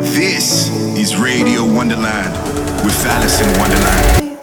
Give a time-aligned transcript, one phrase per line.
[0.00, 2.32] This is Radio Wonderland
[2.84, 4.38] with Alison Wonderland.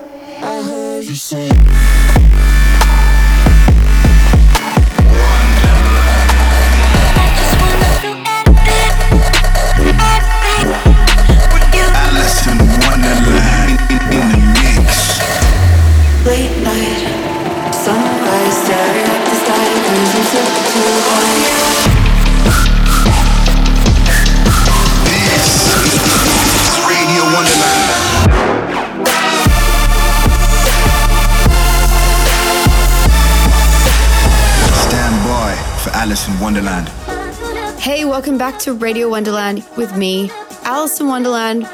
[38.50, 40.32] Back to Radio Wonderland with me,
[40.64, 41.70] Alison Wonderland.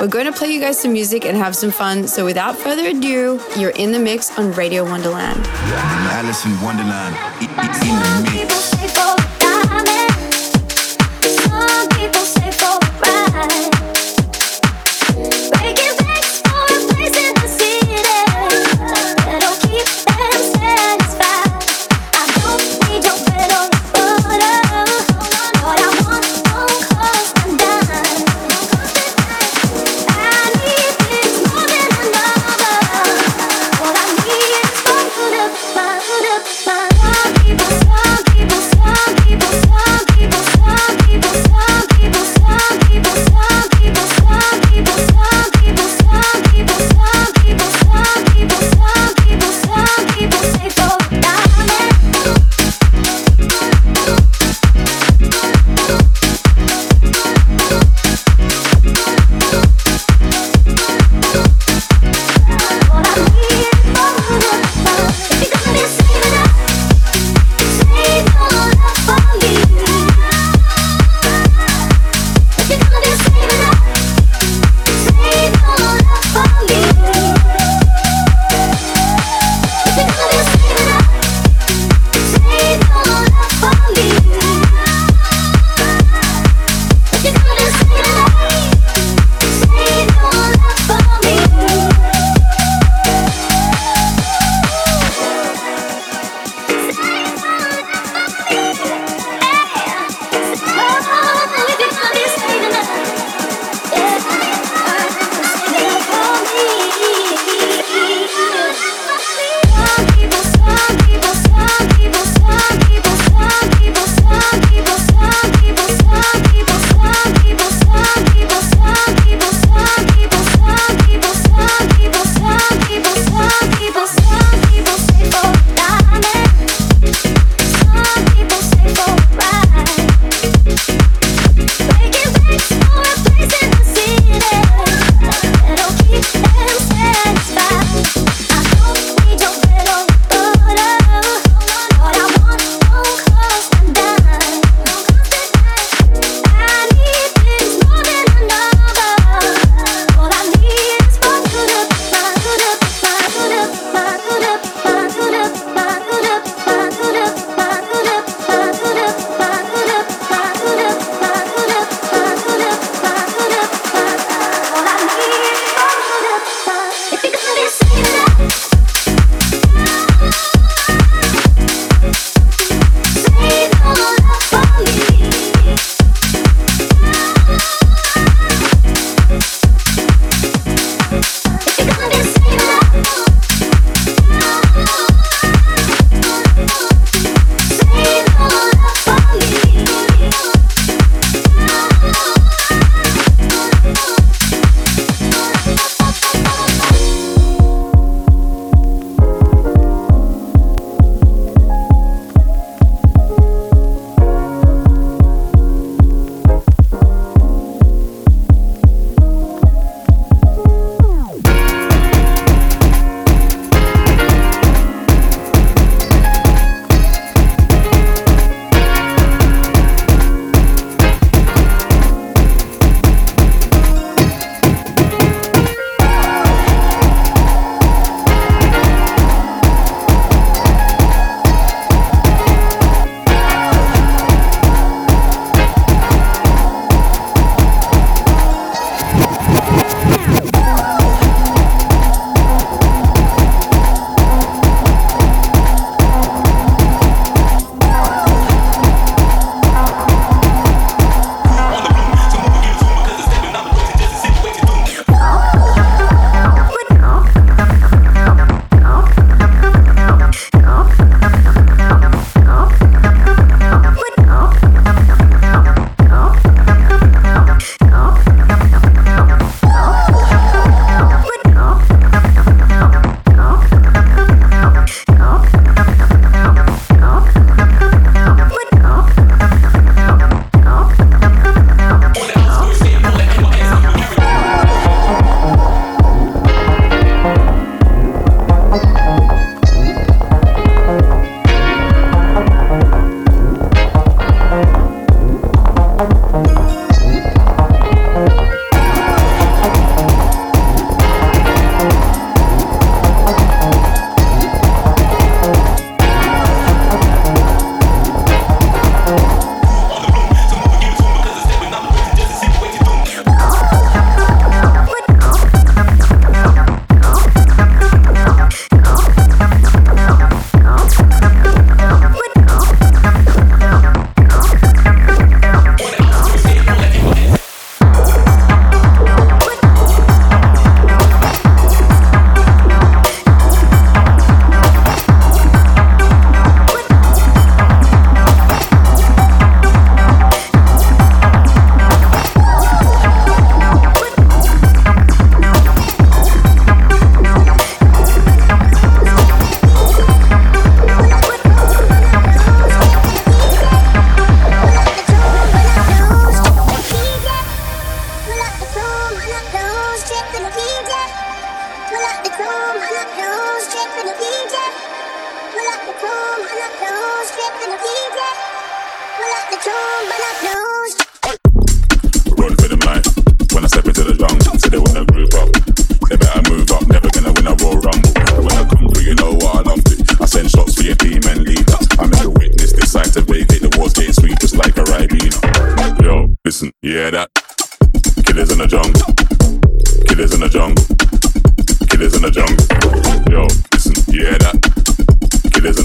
[0.00, 2.08] We're going to play you guys some music and have some fun.
[2.08, 5.40] So, without further ado, you're in the mix on Radio Wonderland.
[5.46, 7.14] Alison Wonderland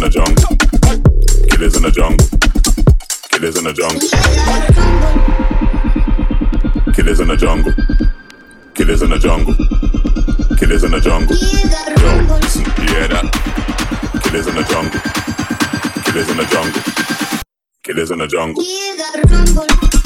[0.03, 0.57] in the jungle.
[1.49, 2.27] Killers in the jungle.
[3.29, 4.09] Killers in the jungle.
[6.93, 7.73] Killers in the jungle.
[8.73, 9.53] Killers in the jungle.
[10.57, 11.37] Killers in the jungle.
[11.37, 13.29] Yo, listen, you hear that?
[14.23, 15.01] Killers in the jungle.
[16.03, 16.81] Killers in the jungle.
[17.83, 20.00] Killers in the jungle.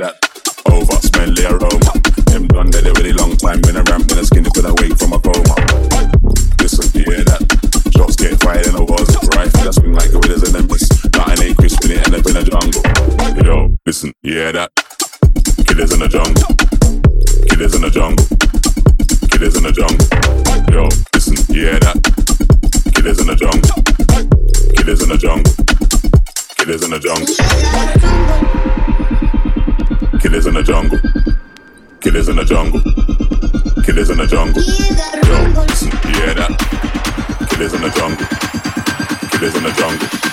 [0.00, 0.16] that
[0.64, 1.92] over, smell the aroma.
[2.32, 4.96] Them done dead a really long time, been around, been a skinny till I wake
[4.96, 5.56] from a coma.
[6.56, 7.44] Listen, you hear that?
[7.92, 10.64] Shots get fired in a war zip rifle, that's been like a withers in the
[10.64, 10.88] mist.
[11.12, 12.80] Nothing ain't crisp in it, end up in a jungle.
[13.44, 14.72] Yo, listen, you hear that?
[15.68, 16.48] Killers in the jungle.
[17.52, 18.24] Killers in the jungle.
[19.28, 20.00] Killers in the jungle.
[20.72, 22.00] Yo, listen, you hear that?
[22.96, 23.68] Killers in the jungle.
[24.80, 25.52] Killers in the jungle.
[26.56, 27.36] Killers in the jungle.
[30.20, 30.98] Killers in the jungle.
[32.00, 32.80] Killers in the jungle.
[33.82, 34.62] Killers in the jungle.
[34.62, 35.36] Yo,
[36.20, 36.52] yeah that.
[37.48, 38.26] Killers in the jungle.
[39.30, 40.30] Killers in the jungle.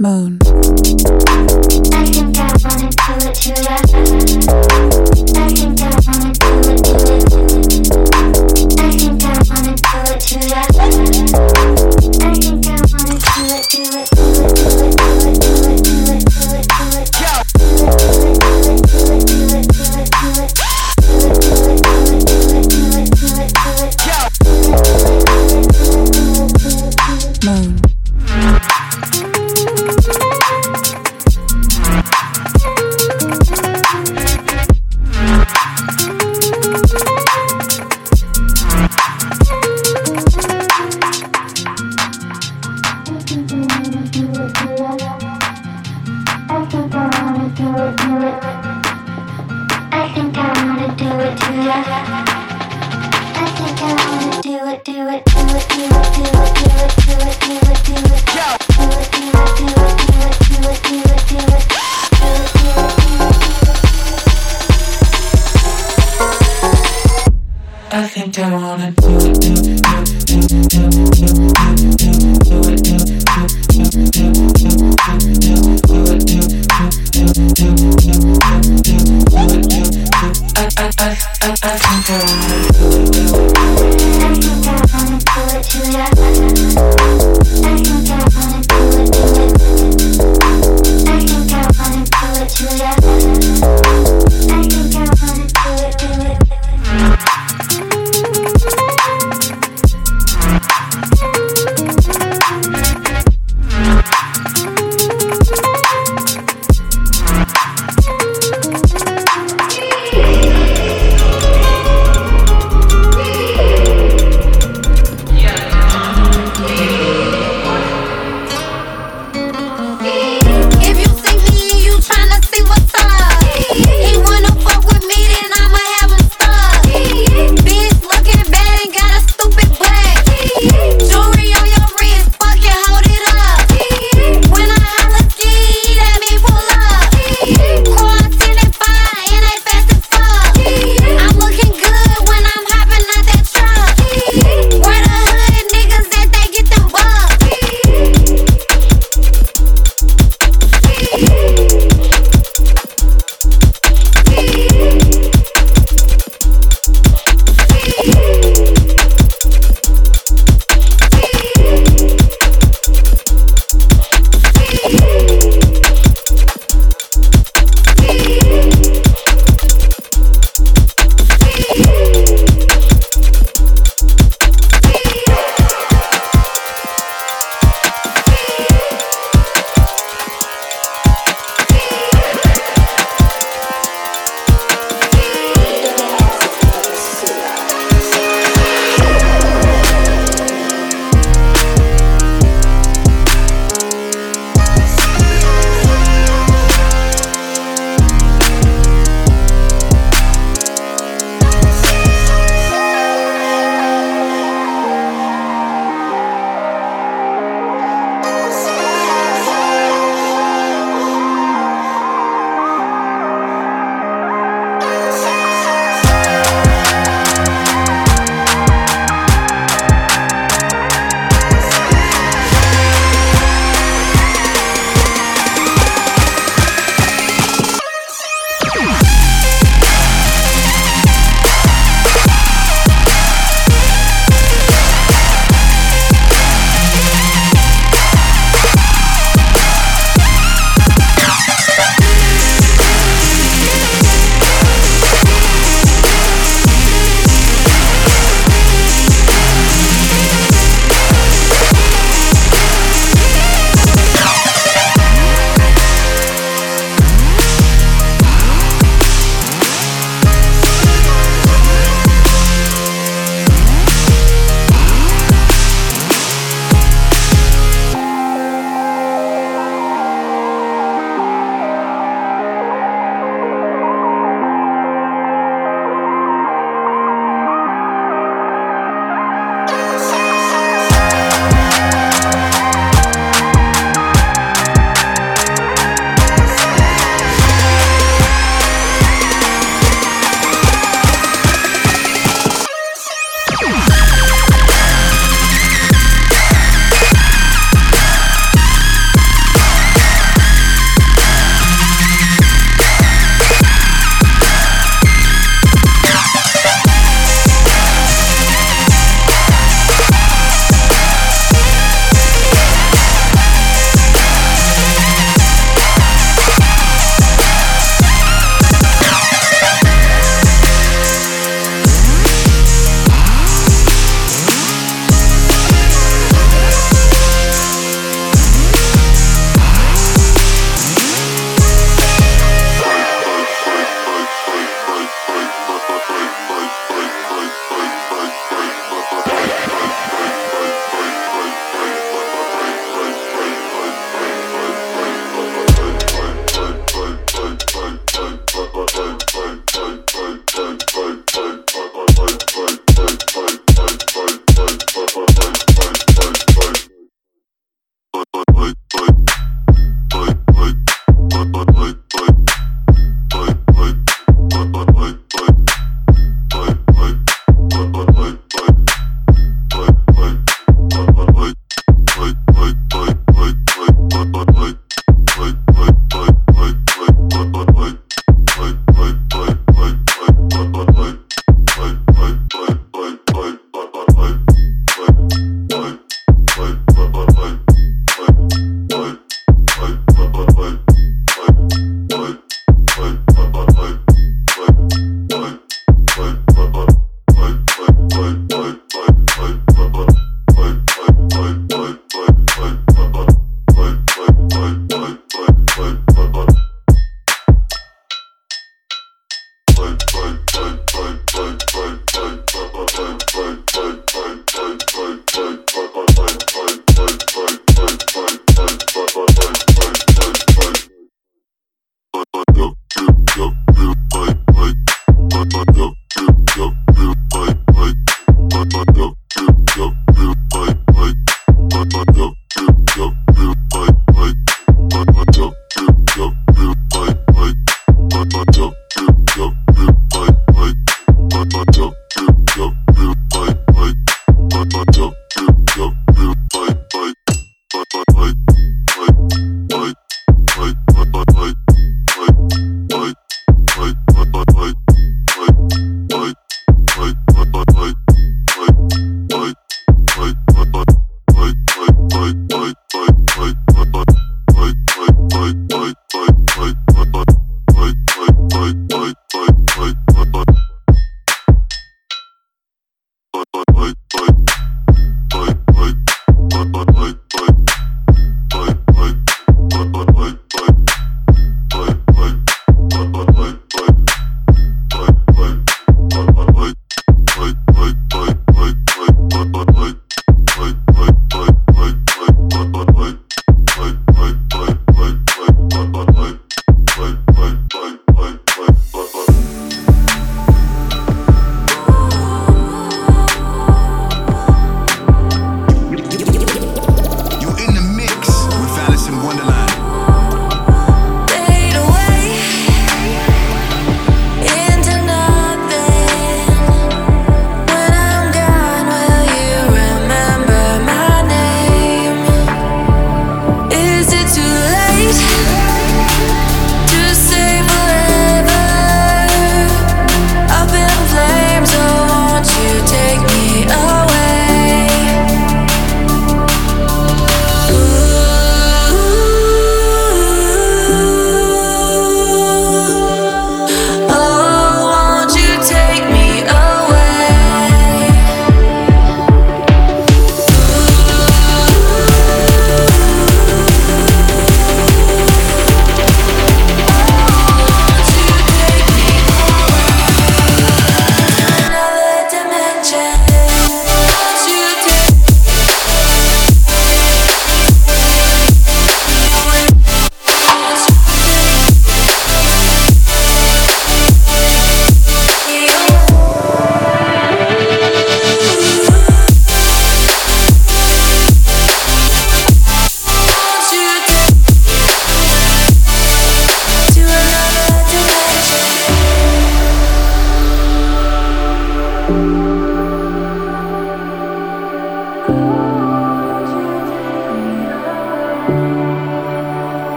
[0.00, 0.38] Moon.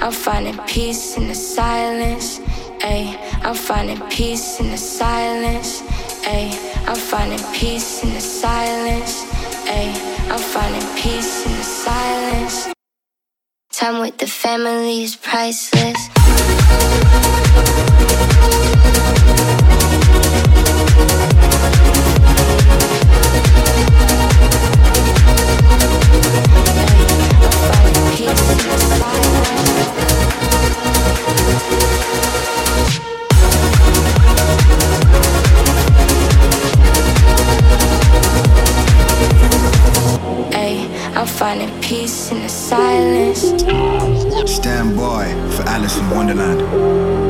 [0.00, 2.40] I'm finding peace in the silence.
[2.82, 5.82] Ay, I'm finding peace in the silence.
[6.26, 6.50] Ay,
[6.86, 9.24] I'm finding peace in the silence.
[9.66, 9.88] Ay,
[10.30, 12.72] I'm finding peace in the silence.
[13.72, 16.08] Time with the family is priceless.
[41.86, 43.42] peace in the silence.
[44.50, 47.25] Stand by for Alison Wonderland.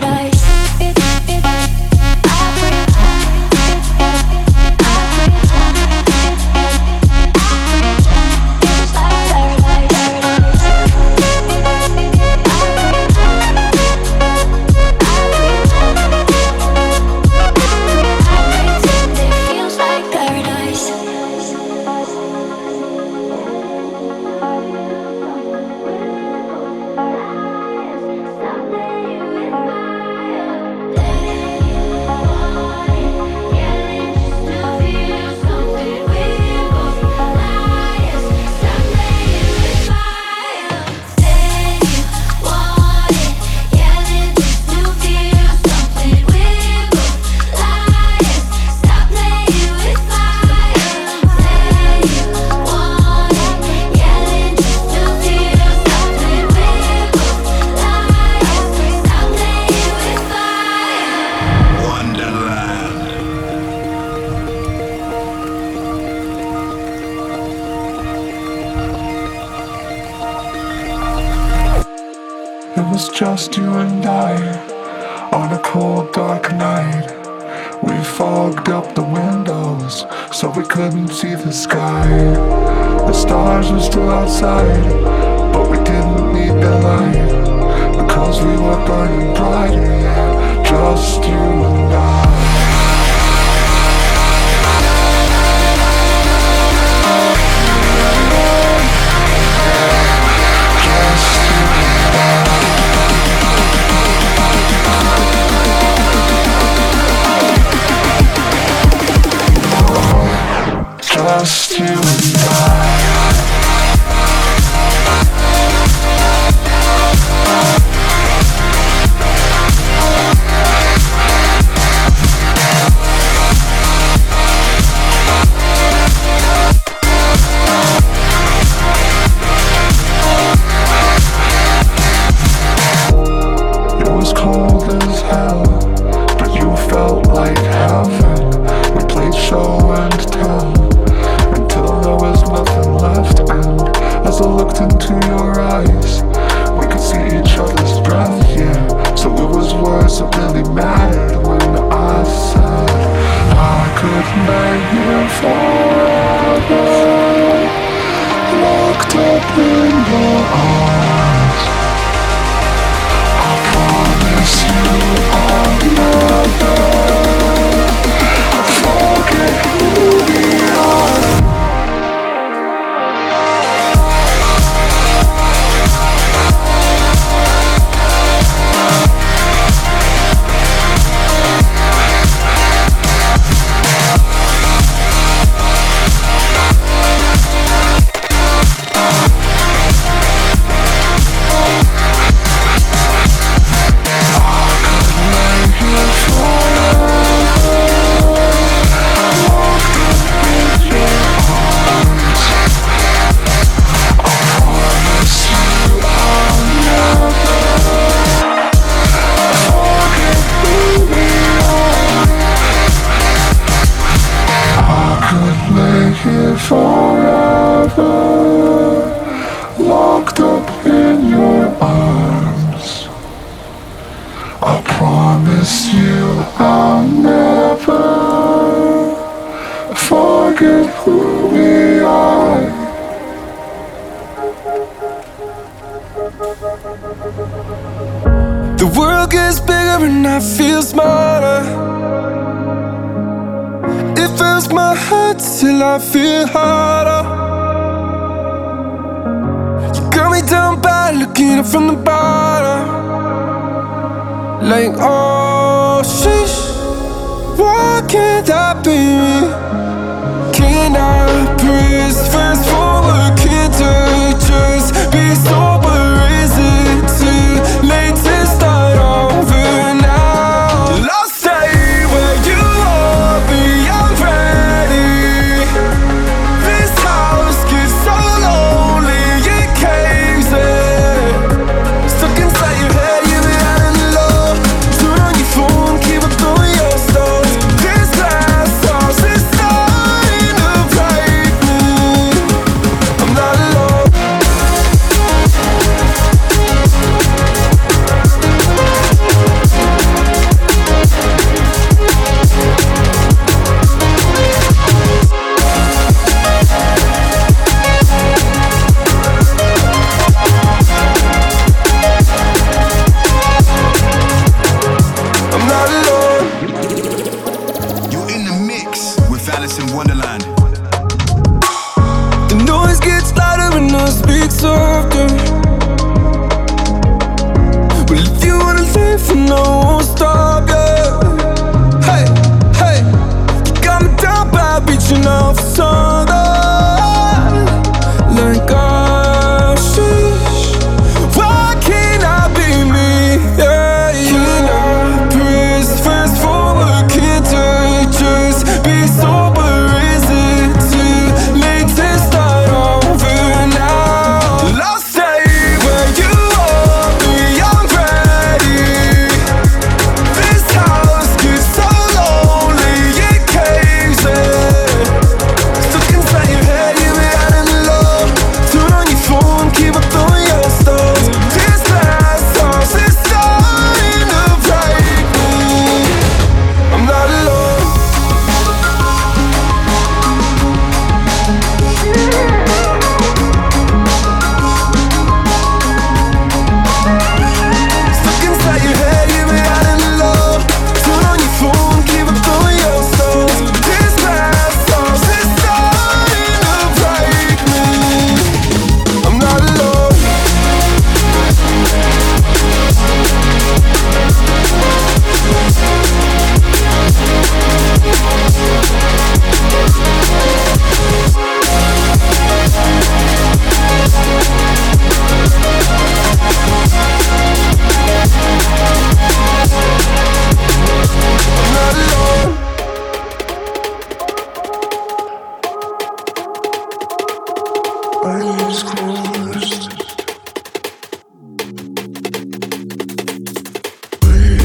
[0.00, 0.37] Fire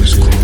[0.04, 0.43] Close.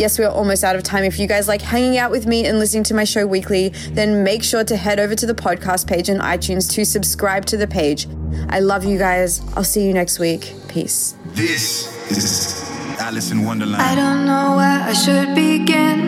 [0.00, 1.04] Yes, we're almost out of time.
[1.04, 4.24] If you guys like hanging out with me and listening to my show weekly, then
[4.24, 7.66] make sure to head over to the podcast page on iTunes to subscribe to the
[7.66, 8.08] page.
[8.48, 9.42] I love you guys.
[9.54, 10.54] I'll see you next week.
[10.68, 11.16] Peace.
[11.34, 12.62] This is
[12.98, 13.82] Alison Wonderland.
[13.82, 15.98] I don't know where I should begin.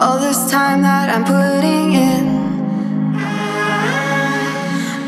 [0.00, 2.38] All this time that I'm putting in.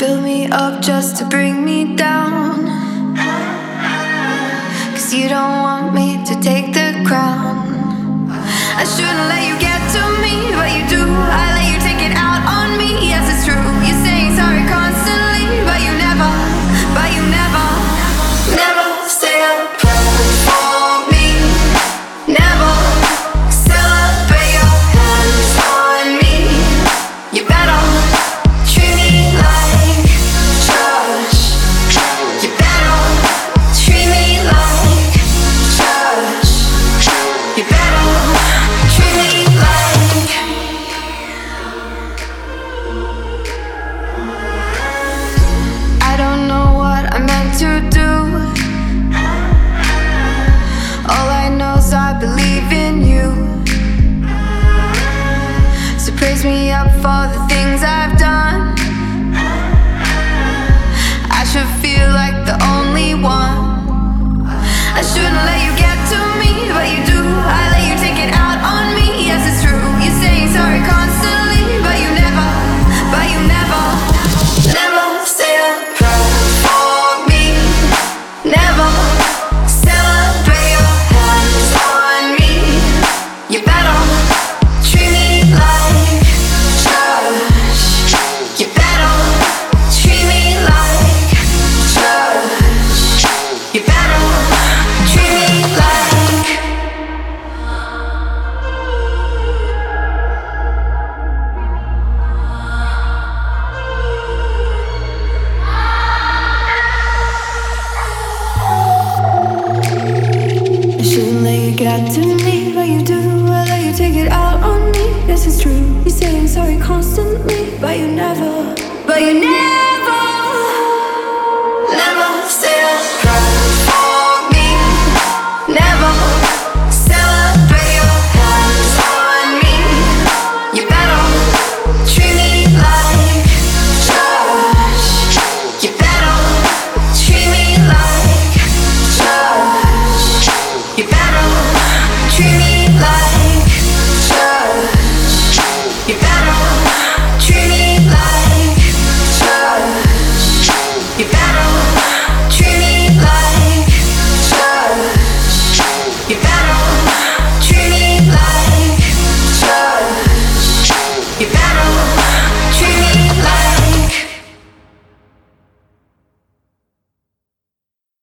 [0.01, 2.50] Build me up just to bring me down.
[5.11, 8.31] Cause you don't want me to take the crown.
[8.31, 11.03] I shouldn't let you get to me, but you do.
[11.03, 11.80] I let you